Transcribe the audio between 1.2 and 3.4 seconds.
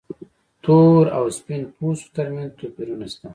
سپین پوستو تر منځ توپیرونه شته.